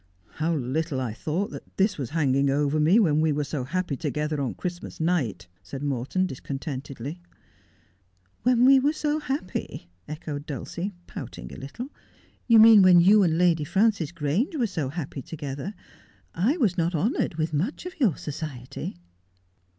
[0.41, 4.41] 'How little I thought this was hanging over me when we were so happy together
[4.41, 7.21] on Christmas night!' said Morton dis contentedly.'
[8.41, 11.89] When we were so happy,' echoed Dulcie, poutiug a little.'
[12.47, 15.75] You mean when you and Lady Frances Grange were so happy together.
[16.33, 18.97] I was not honoured with much of your society.'